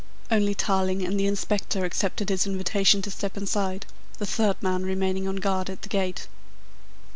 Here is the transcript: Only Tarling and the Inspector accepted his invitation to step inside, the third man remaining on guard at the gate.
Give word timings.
Only 0.31 0.55
Tarling 0.55 1.03
and 1.05 1.19
the 1.19 1.27
Inspector 1.27 1.85
accepted 1.85 2.29
his 2.29 2.47
invitation 2.47 3.03
to 3.03 3.11
step 3.11 3.37
inside, 3.37 3.85
the 4.17 4.25
third 4.25 4.57
man 4.59 4.81
remaining 4.83 5.27
on 5.27 5.35
guard 5.35 5.69
at 5.69 5.83
the 5.83 5.89
gate. 5.89 6.25